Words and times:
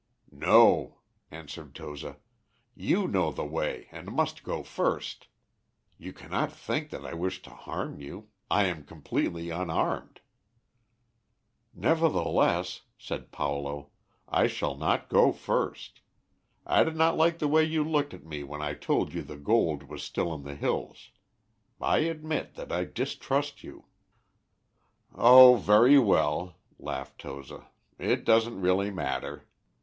"No," 0.33 0.97
answered 1.29 1.75
Toza; 1.75 2.17
"you 2.73 3.07
know 3.07 3.31
the 3.31 3.45
way, 3.45 3.87
and 3.91 4.11
must 4.11 4.41
go 4.41 4.63
first. 4.63 5.27
You 5.99 6.11
cannot 6.11 6.51
think 6.51 6.89
that 6.89 7.05
I 7.05 7.13
wish 7.13 7.43
to 7.43 7.51
harm 7.51 7.99
you 7.99 8.29
I 8.49 8.63
am 8.63 8.83
completely 8.83 9.51
unarmed. 9.51 10.19
"Nevertheless," 11.75 12.81
said 12.97 13.31
Paulo, 13.31 13.91
"I 14.27 14.47
shall 14.47 14.75
not 14.75 15.07
go 15.07 15.31
first. 15.31 16.01
I 16.65 16.83
did 16.83 16.95
not 16.95 17.15
like 17.15 17.37
the 17.37 17.47
way 17.47 17.63
you 17.63 17.83
looked 17.83 18.15
at 18.15 18.25
me 18.25 18.43
when 18.43 18.59
I 18.59 18.73
told 18.73 19.13
you 19.13 19.21
the 19.21 19.37
gold 19.37 19.83
was 19.83 20.01
still 20.01 20.33
in 20.33 20.41
the 20.41 20.55
hills. 20.55 21.11
I 21.79 21.99
admit 21.99 22.55
that 22.55 22.71
I 22.71 22.85
distrust 22.85 23.63
you." 23.63 23.85
"Oh, 25.13 25.57
very 25.57 25.99
well," 25.99 26.57
laughed 26.79 27.21
Toza, 27.21 27.67
"it 27.99 28.25
doesn't 28.25 28.59
really 28.59 28.89
matter." 28.89 29.47